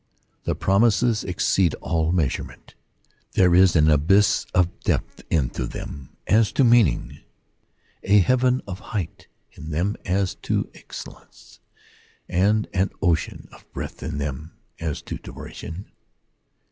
"The 0.45 0.55
promises 0.55 1.23
exceed 1.23 1.75
all 1.75 2.11
measurement: 2.11 2.73
there 3.33 3.53
is 3.53 3.75
an 3.75 3.87
abyss 3.87 4.47
of 4.51 4.79
depth 4.79 5.21
in 5.29 5.49
them 5.49 6.09
as 6.25 6.51
to 6.53 6.63
meaning, 6.63 7.19
a 8.01 8.17
heaven 8.17 8.63
of 8.67 8.79
height 8.79 9.27
in 9.51 9.69
them 9.69 9.95
as 10.03 10.33
to 10.41 10.71
excellence, 10.73 11.59
and 12.27 12.67
an 12.73 12.89
ocean 13.03 13.47
of 13.51 13.71
breadth 13.73 14.01
in 14.01 14.17
them 14.17 14.53
as 14.79 15.03
to 15.03 15.19
duration. 15.19 15.91